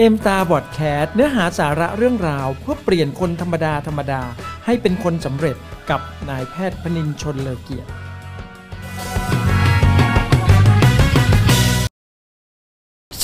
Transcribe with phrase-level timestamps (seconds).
[0.00, 4.22] เอ็มตาบอดแคสเนื้อหาสาระเรื่องราว เพื่อเปลี่ยนคนธรรมดาธรรมดา
[4.64, 5.56] ให้เป็นคนสำเร็จ
[5.90, 7.90] กับนายแพทย์พนินชนเลอเกียรติ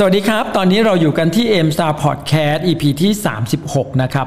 [0.05, 3.13] วัสดีครับ ตอนนี้เราอยู่กันที่ M Star Podcast EP ที่
[3.57, 4.27] 36 นะครับ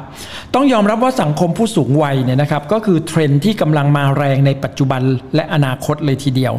[0.55, 5.01] ต้องยอมรับว่าสังคมผู้สูงวัยเนี่ยนะครับ ก็คือเทรนที่กำลังมาแรงในปัจจุบัน
[5.35, 6.53] และอนาคตเลยทีเดียว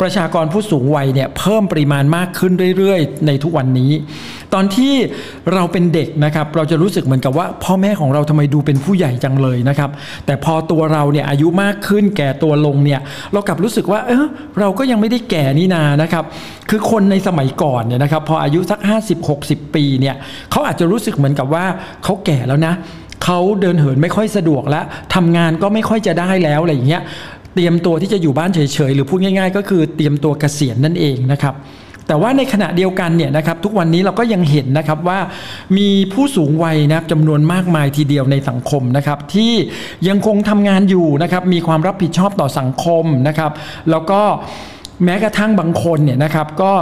[0.00, 3.90] ประชากรผู้สูงวัยเนี่ยเพิ่มปริมาณมากขึ้นเรื่อยๆ ในทุกวันนี้
[4.54, 4.94] ตอนที่
[5.52, 9.90] เราเป็นเด็กนะครับ เราจะรู้สึกเหมือนกับว่า พ่อแม่ของเราทำไมดูเป็นผู้ใหญ่จังเลยนะครับ
[10.26, 13.00] แต่พอตัวเราเนี่ยอายุมากขึ้นแก่ตัวลงเนี่ย
[13.32, 14.26] เรากลับรู้สึกว่า เออ
[14.58, 16.24] เราก็ยังไม่ได้แก่นี่นานะครับ
[16.70, 18.80] คือคนในสมัยก่อนเนี่ยนะครับ พออายุสัก
[19.26, 20.16] 50-60 ปีเนี่ย
[20.50, 21.64] เขาอาจจะรู้สึกเหมือนกับว่า
[22.04, 22.74] เขาแก่แล้วนะ
[23.24, 24.84] เขาเดินเหินไม่ค่อยสะดวกแล้ว
[25.14, 27.02] ทำงานก็ไม่ค่อยจะได้แล้วอะไรอย่างเงี้ย
[27.54, 31.56] เตรียมตัวที่จะอยู่บ้านเฉยๆ หรือพูดง่าย ๆ ก็คือเตรียมตัวเกษียณนั่นเองนะครับ
[32.06, 35.18] แต่ว่าในขณะเดียวกันเนี่ยนะครับทุกวันนี้เราก็ยังเห็นนะครับว่า
[35.76, 39.52] มีผู้สูงวัยนะครับจำนวนมากมายทีเดียวในสังคมนะครับที่
[40.08, 43.52] ยังคงทำงานอยู่นะครับมีความรับผิดชอบต่อสังคมนะครับ
[43.90, 44.20] แล้วก็
[45.04, 46.72] แม้กระทั่งบางคนเนี่ยนะครับก็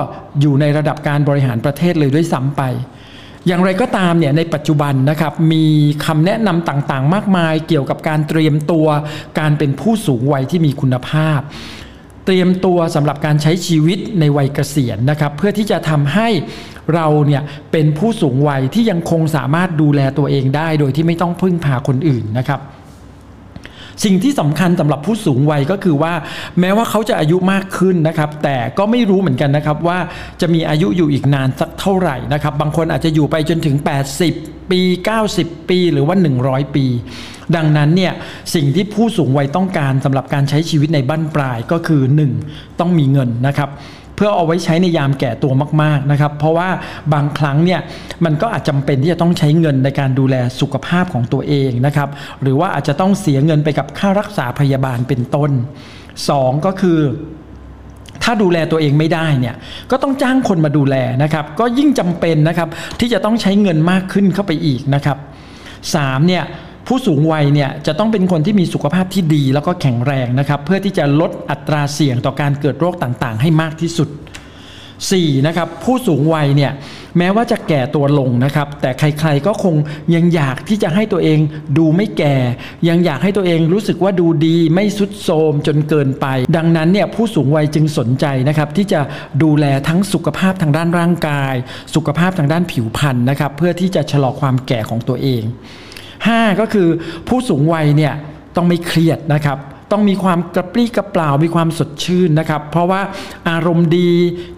[0.41, 2.62] อยู่ในระดับการบริหารประเทศเลยด้วยซ้ำไป
[3.47, 5.64] อย่างไรก็ตามเนี่ยในปัจจุบันนะครับมี
[6.06, 8.86] คำแนะนำต่างๆ มากมายเกี่ยวกับการเตรียมตัว
[9.39, 11.41] การเป็นผู้สูงวัยที่มีคุณภาพ
[12.25, 16.28] เตรียมตัวสำหรับการใช้ชีวิตในวัยเกษียณนะครับเพื่อที่จะทำให้
[16.95, 17.42] เราเนี่ย
[17.73, 22.61] เป็นผู้สูงวัยที่ยังคงสามารถดูแลตัวเองได้ โดยที่ไม่ต้องพึ่งพาคนอื่นนะครับ
[24.05, 26.12] สิ่งที่สำคัญสำหรับผู้สูงวัยก็คือว่า
[26.61, 29.98] แม้ว่าเขาจะอายุมากขึ้นนะครับ แต่ก็ไม่รู้เหมือนกันนะครับว่า
[30.41, 33.77] จะมีอายุอยู่อีกนานสักเท่าไหร่นะครับ บางคนอาจจะอยู่ไปจนถึง
[34.22, 34.80] 80 ปี
[35.27, 36.84] 90 ปีหรือว่า 100 ปี
[37.56, 38.12] ดังนั้นเนี่ย
[38.55, 42.02] สิ่งที่ผู้สูงวัยต้องการสำหรับการใช้ชีวิตในบ้านปลายก็คือ
[42.41, 42.80] 1.
[42.80, 43.70] ต้องมีเงินนะครับ
[44.17, 46.69] เพื่อเอาไว้ใช้ในยามแก่ตัวมากๆนะครับ เพราะว่า
[47.12, 47.81] บางครั้งเนี่ย
[48.25, 52.08] มันก็อาจจำเป็นที่จะต้องใช้เงินในการดูแลสุขภาพของตัวเองนะครับ
[52.42, 55.51] หรือว่าอาจจะต้องเสียเงินไปกับค่ารักษาพยาบาลเป็นต้น
[56.08, 57.01] 2 ก็คือ
[58.23, 59.55] ถ้าดูแลตัวเองไม่ได้เนี่ย
[59.90, 62.69] ก็ต้องจ้างคนมาดูแลนะครับ ก็ยิ่งจำเป็นนะครับ
[63.01, 65.19] ที่จะต้องใช้เงินมากขึ้นเข้าไปอีกนะครับ
[65.73, 66.45] 3เนี่ย
[66.86, 74.08] ผู้สูงวัยเนี่ยจะต้องเป็นคนที่มีสุขภาพที่ดีแล้วก็แข็งแรงนะครับ เพื่อที่จะลดอัตราเสี่ยงต่อการเกิดโรคต่างๆ ให้มากที่สุด
[74.79, 75.46] 4.
[75.46, 76.73] นะครับผู้สูงวัยเนี่ย
[77.19, 79.75] แม้ว่าจะแก่ตัวลงนะครับ แต่ใครๆก็คง
[80.14, 81.39] ยังอยากที่จะให้ตัวเอง
[81.79, 82.36] ดูไม่แก่
[82.89, 86.27] ยังอยากให้ตัวเองรู้สึกว่าดูดีไม่สุดโทมจนเกินไป
[86.57, 89.01] ดังนั้นเนี่ยผู้สูงวัยจึงสนใจนะครับ ที่จะ
[89.42, 91.55] ดูแลทั้งสุขภาพทางด้านร่างกาย
[91.95, 95.42] สุขภาพทางด้านผิวพรรณนะครับ เพื่อที่จะชะลอความแก่ของตัวเอง
[96.35, 96.89] 5 ก็คือ
[97.29, 98.14] ผู้สูงวัยเนี่ย
[98.57, 99.59] ต้องไม่เครียดนะครับ
[99.92, 103.01] ต้องมีความกระปรี้กระเปล่ามีความสดชื่นนะครับ เพราะว่า
[103.51, 104.11] อารมณ์ดี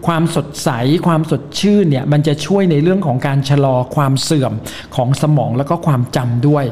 [0.06, 0.70] ความสดใส
[1.06, 4.52] ความสดชื่นเนี่ยมันจะช่วยในเรื่องของการชะลอความเสื่อม
[4.96, 6.64] ของสมองแล้วก็ความจำด้วย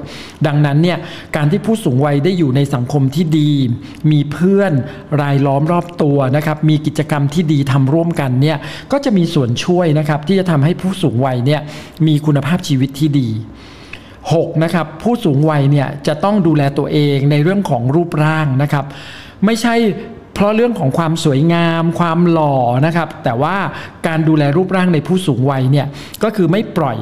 [0.47, 0.99] ดังนั้นเนี่ย
[1.37, 3.51] การที่ผู้สูงวัยได้อยู่ในสังคมที่ดี
[4.11, 4.73] มีเพื่อน
[5.21, 8.59] รายล้อมรอบตัวนะครับมีกิจกรรมที่ดีทำร่วมกันเนี่ย
[8.93, 11.61] ก็จะมีส่วนช่วยนะครับที่จะทำให้ผู้สูงวัยเนี่ย
[12.07, 13.31] มีคุณภาพชีวิตที่ดี
[14.35, 18.85] 6นะครับผู้สูงวัยเนี่ยจะต้องดูแลตัวเองในเรื่องของรูปร่างนะครับ
[19.45, 19.75] ไม่ใช่
[20.35, 22.55] เพราะเรื่องของความสวยงาม ความหล่อ
[22.87, 23.57] นะครับ แต่ว่า
[24.07, 25.87] การดูแลรูปร่างในผู้สูงวัยเนี่ย
[26.23, 26.97] ก็คือไม่ปล่อย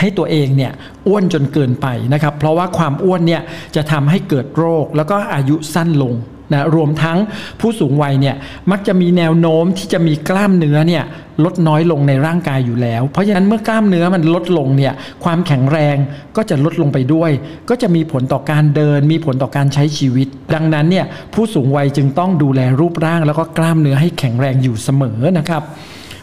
[0.00, 0.72] ให้ตัวเองเนี่ย
[1.06, 3.42] อ้วนจนเกินไปนะครับ เพราะว่าความอ้วนเนี่ย
[3.76, 6.14] จะทำให้เกิดโรคแล้วก็อายุสั้นลง
[6.54, 7.18] นะรวมทั้ง
[7.60, 8.36] ผู้สูงวัยเนี่ย
[8.70, 11.04] มักจะมีแนวโน้มที่จะมีกล้ามเนื้อเนี่ย
[11.44, 14.94] ลดน้อยลงในร่างกายอยู่แล้ว เพราะฉะนั้นเมื่อกล้ามเนื้อมันลดลงเนี่ย
[15.24, 15.96] ความแข็งแรง
[16.36, 17.30] ก็จะลดลงไปด้วย
[17.68, 25.62] ก็จะมีผลต่อการเดิน มีผลต่อการใช้ชีวิต ดังนั้นเนี่ยผู้สูงวัยจึงต้องดูแลรูปร่าง แล้วก็กล้ามเนื้อให้แข็งแรงอยู่เสมอนะครับ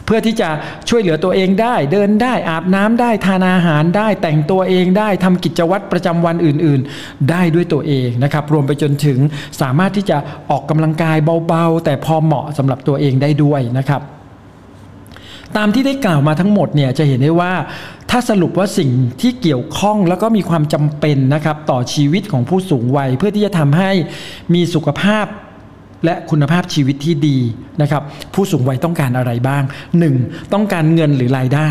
[0.06, 0.48] เพื่อที่จะ
[0.88, 9.18] ช่วยเหลือตัวเองได้ เดินได้อาบน้ำได้ทานอาหารได้ แต่งตัวเองได้ทำกิจวัตรประจำวันอื่น ๆ ได้ด้วยตัวเองนะครับรวมไปจนถึง
[9.60, 10.18] สามารถที่จะ
[10.50, 14.02] ออกกำลังกายเบาๆ แต่พอเหมาะสำหรับตัวเองได้ด้วยนะครับ
[15.56, 17.52] ตามที่ได้กล่าวมาทั้งหมดเนี่ยจะเห็นได้ว่า
[18.10, 18.90] ถ้าสรุปว่าสิ่ง
[19.20, 23.90] ที่เกี่ยวข้องแล้วก็มีความจำเป็นนะครับต่อชีวิตของผู้สูงวัย เพื่อที่จะทำให้
[24.54, 25.26] มีสุขภาพ
[26.04, 27.38] และคุณภาพชีวิตที่ดี
[27.82, 28.02] นะครับ
[28.34, 29.62] ผู้สูงวัยต้องการอะไรบ้าง
[30.08, 30.52] 1.
[30.52, 31.70] ต้องการเงินหรือรายได้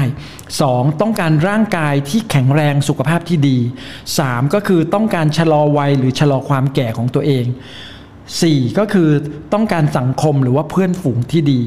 [0.50, 1.02] 2.
[1.02, 3.58] ต้องการร่างกายที่แข็งแรงสุขภาพที่ดี
[4.06, 4.54] 3.
[4.54, 7.46] ก็คือต้องการชะลอวัยหรือชะลอความแก่ของตัวเอง
[8.12, 8.78] 4.
[8.80, 9.10] ก็คือ
[9.54, 11.60] ต้องการสังคมหรือว่าเพื่อนฝูงที่ดี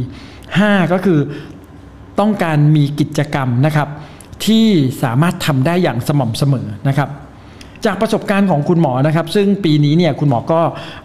[0.42, 0.92] 5.
[0.92, 1.20] ก็คือ
[2.20, 3.88] ต้องการมีกิจกรรมนะครับ
[4.46, 4.66] ที่
[5.02, 7.08] สามารถทำได้อย่างสม่ำเสมอนะครับ
[7.86, 10.60] จากประสบการณ์ของคุณหมอนะครับ ซึ่งปีนี้เนี่ยคุณหมอก็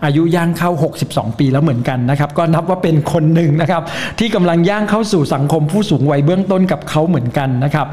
[0.05, 0.71] อายุย่างเข้า
[1.05, 3.83] 62 ปีแล้วเหมือนกันนะครับ ก็นับว่าเป็นคนหนึ่งนะครับ
[4.19, 7.87] ที่กำลังย่างเข้าสู่สังคมผู้สูงวัยเบื้องต้นกับเขาเหมือนกันนะครับ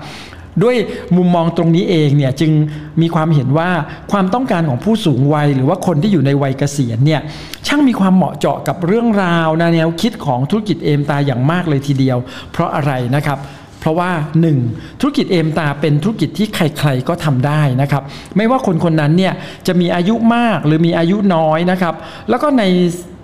[0.62, 0.76] ด้วย
[1.16, 2.52] มุมมองตรงนี้เองเนี่ยจึง
[3.00, 3.68] มีความเห็นว่า
[4.12, 7.20] ความต้องการของผู้สูงวัย หรือว่าคนที่อยู่ในวัยเกษียณเนี่ย
[7.66, 12.18] ช่างมีความเหมาะเจาะกับเรื่องราวแนวคิดของธุรกิจเอมตาอย่างมากเลยทีเดียว
[12.52, 13.38] เพราะอะไรนะครับ
[13.86, 14.10] ราะว่า
[14.56, 15.00] 1.
[15.00, 18.02] ธุรกิจเอมตาเป็นธุรกิจที่ใครๆก็ทำได้นะครับ
[18.36, 19.34] ไม่ว่าคนคนนั้นเนี่ย
[19.66, 21.94] จะมีอายุมากหรือมีอายุน้อยนะครับ
[22.28, 22.64] แล้วก็ใน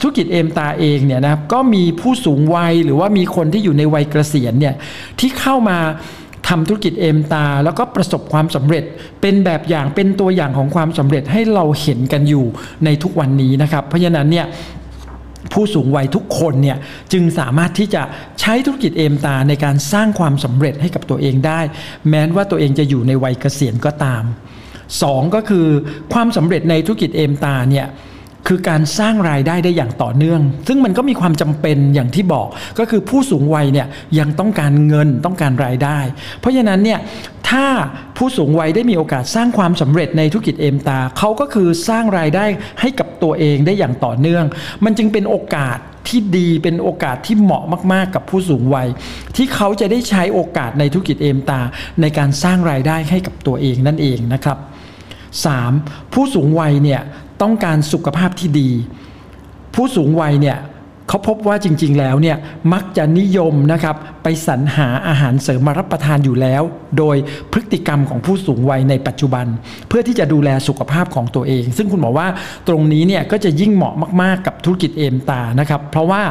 [0.00, 4.74] ธุรกิจเอมตาเองเนี่ยนะครับก็มีผู้สูงวัยหรือว่ามีคนที่อยู่ในวัยเกษียณเนี่ย
[5.20, 5.78] ที่เข้ามา
[6.48, 8.84] ทำธุรกิจเอมตา แล้วก็ประสบความสำเร็จ
[9.20, 12.44] เป็นแบบอย่างเป็นตัวอย่างของความสำเร็จให้เราเห็นกันอยู่
[12.84, 14.46] ในทุกวันนี้นะครับ เพราะฉะนั้นเนี่ย
[15.52, 16.78] ผู้สูงวัยทุกคนเนี่ย
[17.12, 18.02] จึงสามารถที่จะ
[18.40, 21.60] ใช้ธุรกิจเอมตาในการสร้างความสำเร็จให้กับตัวเองได้
[22.10, 24.24] แม้ว่าตัวเองจะอยู่ในวัยเกษียณก็ตาม
[24.78, 25.66] 2 ก็คือ
[26.12, 27.86] ความสำเร็จในธุรกิจเอมตาเนี่ย
[28.48, 32.48] คือการสร้างรายได้ได้อย่างต่อเนื่อง ซึ่งมันก็มีความจำเป็นอย่างที่บอก
[32.78, 33.86] ก็คือผู้สูงวัยเนี่ย
[34.18, 35.98] ยังต้องการเงินต้องการรายได้
[36.40, 37.00] เพราะฉะนั้นเนี่ย
[37.50, 37.66] ถ้า
[38.16, 42.44] ผู้สูงวัยได้มีโอกาสสร้างความสำเร็จในธุรกิจเอมตาเขาก็คือสร้างรายได้
[42.80, 44.44] ให้กับตัวเองได้อย่างต่อเนื่อง
[44.84, 45.78] มันจึงเป็นโอกาส
[46.08, 48.88] ที่ดีเป็นโอกาสที่เหมาะมาก ๆ กับผู้สูงวัย
[49.36, 51.60] ที่เขาจะได้ใช้โอกาสในธุรกิจเอมตา
[52.00, 54.58] ในการสร้างรายได้ให้กับตัวเองนั่นเองนะครับ
[55.40, 56.12] 3.
[56.12, 57.00] ผู้สูงวัยเนี่ย
[57.42, 58.70] ต้องการสุขภาพที่ดี
[59.74, 60.58] ผู้สูงวัยเนี่ย
[61.08, 62.36] เขาพบว่าจริง ๆ แล้วเนี่ย
[62.72, 66.62] มักจะนิยมนะครับไปสรรหาอาหารเสริมมารับประทานอยู่แล้ว
[66.98, 67.16] โดย
[67.52, 69.46] พฤติกรรมของผู้สูงวัยในปัจจุบัน
[69.88, 72.28] เพื่อที่จะดูแลสุขภาพของตัวเอง ซึ่งคุณบอกว่า
[72.68, 76.22] ตรงนี้เนี่ยก็จะยิ่งเหมาะมาก ๆ กับธุรกิจเอมตานะครับ เพราะว่า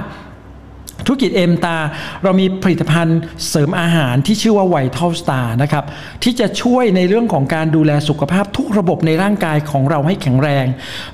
[1.05, 1.77] ธุรกิจเอมตา
[2.23, 3.19] เรามีผลิตภัณฑ์
[3.49, 5.83] เสริมอาหารที่ชื่อว่าไวท์ทลสตาร์นะครับ
[6.23, 10.65] ที่จะช่วยในเรื่องของการดูแลสุขภาพทุกระบบในร่างกายของเราให้แข็งแรง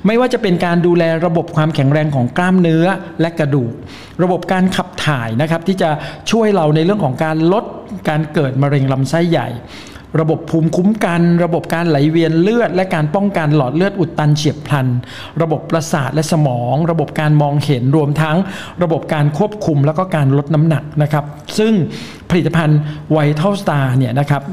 [0.05, 2.85] ไม่ว่าจะเป็นการดูแลระบบความแข็งแรงของกล้ามเนื้อ
[3.21, 3.71] และกระดูก
[4.23, 5.89] ระบบการขับถ่ายนะครับที่จะ
[6.31, 7.65] ช่วยเราในเรื่องของการลด
[8.09, 9.49] การเกิดมะเร็งลำไส้ใหญ่
[10.19, 14.87] ระบบภูมิคุ้มกัน ระบบการไหลเวียนเลือด และการป้องกันหลอดเลือดอุดตันเฉียบพลัน
[15.41, 18.37] ระบบประสาทและสมอง ระบบการมองเห็นรวมทั้ง
[18.83, 21.25] ระบบการควบคุมแล้วก็การลดน้ำหนักนะครับ
[21.57, 21.73] ซึ่ง
[22.29, 22.79] ผลิตภัณฑ์
[23.11, 24.43] Vital Star เนี่ยนะครับ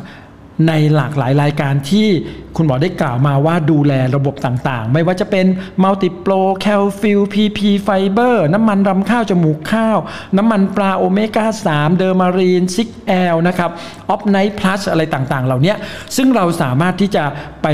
[0.68, 2.08] ในหลากหลายรายการที่
[2.56, 5.46] คุณหมอได้กล่าวมาว่าดูแลระบบต่างๆ ไม่ว่าจะเป็น
[5.82, 9.98] มัลติโปรแคลฟิล PP Fiber น้ำมันรำข้าวจมูกข้าว
[10.36, 13.70] น้ำมันปลาโอเมก้า 3 เดอร์มารีนซิกแอลนะครับ
[14.10, 15.74] ออฟไนท์พลัสอะไรต่างๆ เหล่านี้
[16.16, 17.24] ซึ่งเราสามารถที่จะ
[17.62, 17.68] ไป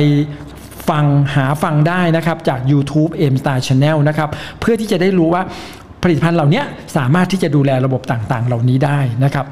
[0.88, 1.04] ฟัง
[1.34, 4.28] หาฟังได้นะครับ จาก YouTube Aimstar Channel นะครับ
[4.60, 5.42] เพื่อที่จะได้รู้ว่า
[6.02, 6.62] ผลิตภัณฑ์เหล่านี้
[6.96, 9.46] สามารถที่จะดูแลระบบต่างๆ เหล่านี้ได้นะครับ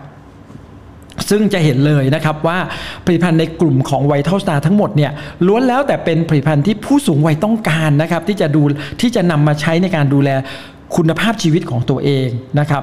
[1.31, 2.59] ซึ่งจะเห็นเลยนะครับว่า
[3.05, 5.13] ผลิตภัณฑ์ในกลุ่มของ Vital Star ทั้งหมดเนี่ย
[5.47, 8.63] ล้วนแล้วแต่เป็นผลิตภัณฑ์ที่ผู้สูงวัยต้องการนะครับที่จะดู
[9.01, 10.31] ที่จะนำมาใช้ในการดูแล
[10.97, 12.29] คุณภาพชีวิตของตัวเอง
[12.61, 12.83] นะครับ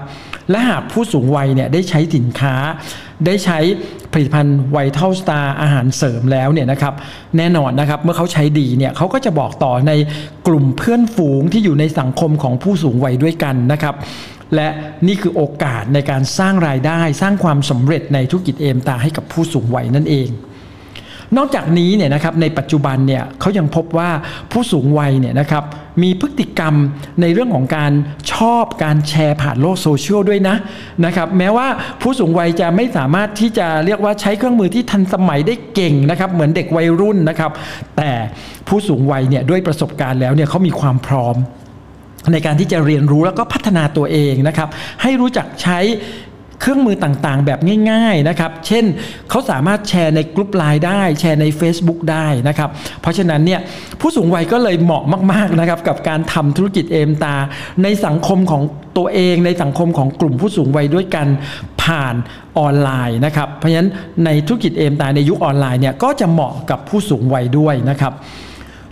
[0.49, 2.55] และหากผู้สูงวัยเนี่ยได้ใช้สินค้า
[3.25, 3.59] ได้ใช้
[4.11, 6.93] ผลิตภัณฑ์ Vital Star อาหารเสริมแล้วเนี่ยนะครับ
[7.37, 9.91] แน่นอนนะครับเมื่อเขาใช้ดีเนี่ยเขาก็จะบอกต่อใน
[10.47, 13.95] กลุ่มเพื่อนฝูงที่อยู่ในสังคมของผู้สูงวัยด้วยกันนะครับ
[14.55, 14.67] และ
[15.07, 20.29] นี่คือโอกาสในการสร้างรายได้สร้างความสำเร็จในธุรกิจ Aimstar ให้กับผู้สูงวัยนั่นเอง
[21.37, 24.09] นอกจากนี้เนี่ยนะครับในปัจจุบันเนี่ยเขายังพบว่า
[24.51, 25.63] ผู้สูงวัยเนี่ยนะครับ
[26.03, 26.73] มีพฤติกรรม
[27.21, 27.91] ในเรื่องของการ
[28.33, 30.55] ชอบการแชร์ผ่านโลกโซเชียลด้วยนะ
[31.05, 31.67] นะครับแม้ว่า
[32.01, 37.51] ผู้สูงวัยจะไม่สามารถที่จะเรียกว่าใช้เครื่องมือที่ทันสมัยได้เก่งนะครับเหมือนเด็กวัยรุ่นนะครับ
[37.97, 38.11] แต่
[38.67, 41.37] ผู้สูงวัยเนี่ยด้วยประสบการณ์แล้วเนี่ยเขามีความพร้อม
[42.33, 44.69] ในการที่จะเรียนรู้แล้วก็พัฒนาตัวเองนะครับ
[45.01, 45.79] ให้รู้จักใช้
[46.61, 47.59] เครื่องมือต่างๆ แบบ
[47.91, 48.85] ง่ายๆนะครับ เช่น
[49.29, 52.69] เขาสามารถแชร์ในกลุ่มไลน์ได้ แชร์ใน Facebook ได้นะครับ
[53.01, 53.59] เพราะฉะนั้นเนี่ย
[53.99, 57.35] ผู้สูงวัยก็เลยเหมาะมากๆนะครับกับการทำธุรกิจเอมตา
[57.83, 58.63] ในสังคมของ
[58.97, 61.27] ตัวเองในสังคมของกลุ่มผู้สูงวัยด้วยกัน
[61.81, 62.15] ผ่าน
[62.57, 63.89] ออนไลน์นะครับ เพราะฉะนั้น
[64.25, 68.13] ในธุรกิจเอมตาในยุคออนไลน์เนี่ยก็จะเหมาะกับผู้สูงวัยด้วยนะครับ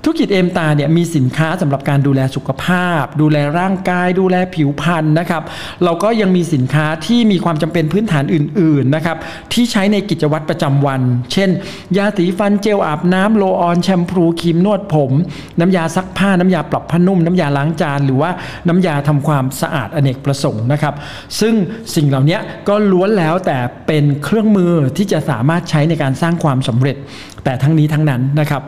[0.06, 5.44] ธุรกิจเอมตาเนี่ยมีสินค้าสำหรับการดูแลสุขภาพ ดูแลร่างกาย ดูแลผิวพรรณนะครับ
[5.84, 9.18] เราก็ยังมีสินค้าที่มีความจำเป็นพื้นฐานอื่นๆนะครับ
[9.54, 11.02] ที่ใช้ในกิจวัตรประจำวัน
[11.34, 11.50] เช่น
[11.98, 15.12] ยาสีฟันเจลอาบน้ำโรลออนแชมพูครีมนวดผม
[15.60, 18.32] น้ำยาซักผ้าน้ำยาปรับผ้านุ่ม น้ำยาล้างจาน หรือว่า
[18.68, 20.94] น้ำยาทำความสะอาดอเนกประสงค์นะครับ
[21.40, 21.54] ซึ่ง
[21.96, 23.58] สิ่งเหล่านี้ก็ล้วนแล้วแต่
[23.88, 26.96] เป็นเครื่องมือที่จะสามารถใช้ในการสร้างความสำเร็จ
[27.44, 28.64] แต่ทั้งนี้ทั้งนั้นนะครับ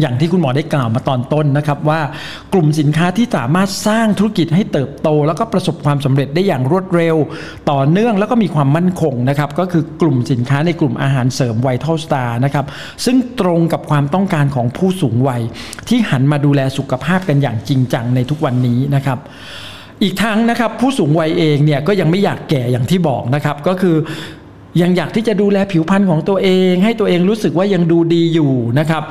[0.00, 2.00] อย่างที่คุณหมอได้กล่าวมาตอนต้นนะครับว่า
[2.52, 7.16] กลุ่มสินค้าที่สามารถสร้างธุรกิจให้เติบโต แล้วก็ประสบความสำเร็จได้อย่างรวดเร็ว
[7.70, 12.64] ต่อเนื่องแล้วก็มีความมั่นคงนะครับก็คือกลุ่มสินค้าในกลุ่มอาหารเสริม Vital Star นะครับ
[13.04, 15.42] ซึ่งตรงกับความต้องการของผู้สูงวัย
[15.88, 19.18] ที่หันมาดูแลสุขภาพกันอย่างจริงจังในทุกวันนี้นะครับ
[20.02, 23.96] อีกทั้งนะครับผู้สูงวัยเองเนี่ยก็ยังไม่อยากแก่อย่างที่บอกนะครับก็คือ
[24.82, 29.02] ยังอยากที่จะดูแลผิวพรรณของตัวเอง ให้ตัวเองรู้สึกว่ายังดูดีอยู่นะครับ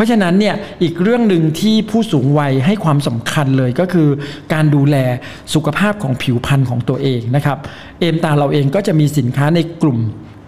[0.00, 4.08] ราะฉะนั้นเนี่ยอีกเรื่องหนึ่งที่ผู้สูงวัยให้ความสำคัญเลยก็คือ
[4.52, 4.96] การดูแล
[5.54, 7.58] สุขภาพของผิวพรรณของตัวเองนะครับ
[8.00, 10.00] เอมตาเราเองก็จะมีสินค้าในกลุ่ม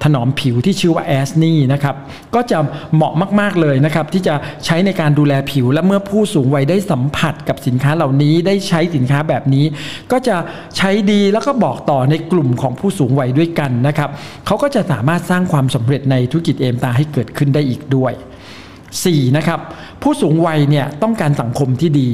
[0.06, 1.97] ถนอมผิวที่ชื่อว่าแอสนี่นะครับ
[2.35, 2.59] ก็จะ
[2.94, 9.64] เหมาะมากๆเลยนะครับที่จะใช้ในการดูแลผิว และเมื่อผู้สูงวัยได้สัมผัสกับสินค้าเหล่านี้ได้ใช้สินค้าแบบนี้
[10.12, 10.37] ก็จะ
[10.76, 14.11] ใช้ดีแล้วก็บอกต่อในกลุ่มของผู้สูงวัยด้วยกันนะครับ
[14.47, 18.12] เขาก็จะสามารถสร้างความสำเร็จในธุรกิจเอมตาให้เกิดขึ้นได้อีกด้วย
[18.97, 19.37] 4.
[19.37, 19.61] นะครับ
[20.03, 22.11] ผู้สูงวัยเนี่ยต้องการสังคมที่ดี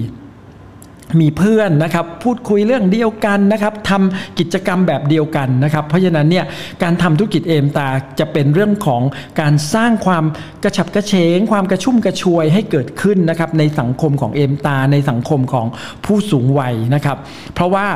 [1.20, 6.44] มีเพื่อนนะครับพูดคุยเรื่องเดียวกันนะครับทำกิจกรรมแบบเดียวกันนะครับ เพราะฉะนั้นเนี่ย
[6.82, 7.88] การทำธุรกิจเอมตา
[8.20, 9.02] จะเป็นเรื่องของ
[9.40, 10.24] การสร้างความ
[10.64, 15.66] กระฉับกระเฉง ความกระชุ่มกระชวยให้เกิดขึ้นนะครับในสังคมของเอมตา ในสังคมของ
[16.04, 17.18] ผู้สูงวัยนะครับ
[17.54, 17.86] เพราะว่า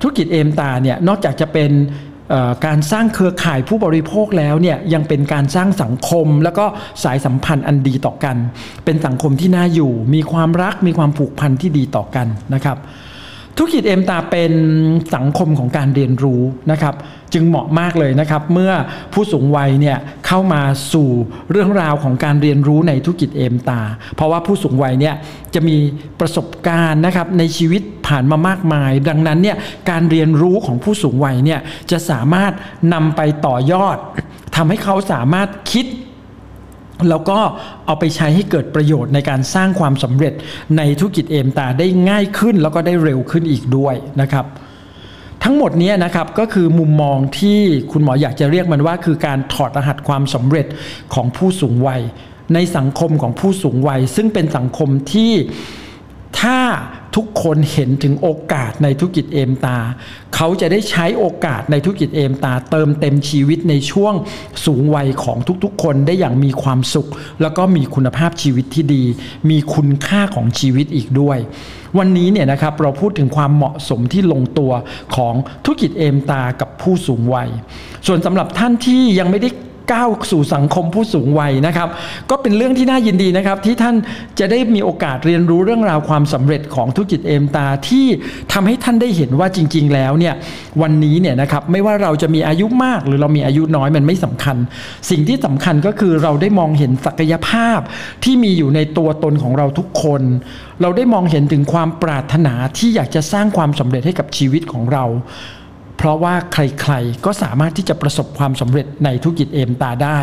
[0.00, 1.70] ธุรกิจเอมตาเนี่ยนอกจากจะเป็น
[2.66, 6.64] การสร้างเครือข่ายผู้บริโภคแล้วเนี่ยยังเป็นการสร้างสังคม แล้วก็
[7.04, 8.36] สายสัมพันธ์อันดีต่อกัน
[8.84, 12.78] เป็นสังคมที่น่าอยู่ มีความรักมีความผูกพันที่ดีต่อกันนะครับ
[13.56, 14.52] ธุรกิจเอ็มตาเป็น
[15.14, 16.94] สังคมของการเรียนรู้นะครับ
[17.32, 18.72] จึงเหมาะมากเลยนะครับเมื่อ
[19.12, 21.08] ผู้สูงวัยเนี่ยเข้ามาสู่
[21.50, 23.80] เรื่องราวของการเรียนรู้ในธุรกิจเอมตา
[24.14, 25.14] เพราะว่าผู้สูงวัยเนี่ย
[25.54, 25.76] จะมี
[26.20, 29.56] ประสบการณ์นะครับในชีวิตผ่านมามากมาย ดังนั้นเนี่ย
[29.90, 32.52] การเรียนรู้ของผู้สูงวัยเนี่ยจะสามารถ
[32.94, 33.96] นำไปต่อยอด
[34.56, 35.86] ทำให้เขาสามารถคิด
[37.10, 37.38] แล้วก็
[37.86, 40.34] เอาไปใช้ให้เกิดประโยชน์ในการสร้างความสำเร็จ
[40.76, 44.46] ในธุรกิจเอมตาได้ง่ายขึ้นแล้วก็ได้เร็วขึ้นอีกด้วยนะครับ
[45.44, 47.60] ทั้งหมดนี้นะครับก็คือมุมมองที่
[47.92, 50.66] คุณหมออยากจะเรียกมันว่า คือการถอดรหัสความสำเร็จ
[51.14, 52.00] ของผู้สูงวัย
[52.54, 55.32] ในสังคมของผู้สูงวัย ซึ่งเป็นสังคมที่
[56.40, 56.58] ถ้า
[57.16, 59.78] ทุกคนเห็นถึงโอกาสในธุรกิจเอมตา
[60.34, 64.14] เขาจะได้ใช้โอกาสในธุรกิจเอมตา เติมเต็มชีวิตในช่วง
[64.66, 67.08] สูงวัยของทุกๆ คนได้อย่างมีความสุข
[67.42, 69.04] แล้วก็มีคุณภาพชีวิตที่ดี
[69.50, 71.38] มีคุณค่าของชีวิตอีกด้วย
[71.98, 74.72] วันนี้เนี่ยนะครับเราพูดถึงความเหมาะสมที่ลงตัว
[75.16, 77.48] ของธุรกิจเอมตากับผู้สูงวัย
[78.06, 79.48] ส่วนสำหรับท่านที่ยังไม่ได้
[79.92, 81.88] ก้าวสู่สังคมผู้สูงวัยนะครับ
[82.30, 83.96] ก็เป็นเรื่องที่น่ายินดีนะครับ ที่ท่าน
[84.38, 88.06] จะได้มีโอกาสเรียนรู้เรื่องราวความสำเร็จของธุรกิจเอมตาที่
[88.52, 90.34] ทำให้ท่านได้เห็นว่าจริง ๆ แล้วเนี่ย
[90.82, 94.56] วันนี้เนี่ยนะครับไม่ว่าเราจะมีอายุมากหรือเรามีอายุน้อยมันไม่สำคัญ
[95.10, 97.80] สิ่งที่สำคัญก็คือเราได้มองเห็นศักยภาพ
[98.24, 100.22] ที่มีอยู่ในตัวตนของเราทุกคน
[100.82, 105.04] เราได้มองเห็นถึงความปรารถนาที่อยากจะสร้างความสำเร็จให้กับชีวิตของเรา
[105.96, 110.20] เพราะว่าใครๆก็สามารถที่จะประสบความสำเร็จในธุรกิจเอมตาได้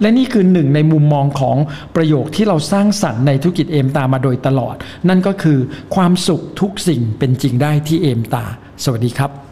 [0.00, 1.56] และนี่คือหนึ่งในมุมมองของ
[1.96, 4.74] ประโยคที่เราสร้างสรรค์ในธุรกิจเอมตามาโดยตลอด
[5.08, 5.58] นั่นก็คือ
[5.94, 8.44] ความสุขทุกสิ่งเป็นจริงได้ที่เอมตา
[8.84, 9.45] สวัสดีครับ